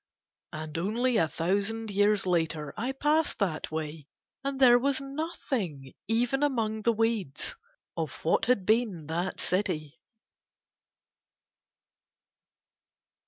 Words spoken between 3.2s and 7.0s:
that way, and there was nothing, even among the